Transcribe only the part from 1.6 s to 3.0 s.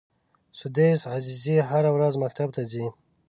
هره ورځ مکتب ته ځي.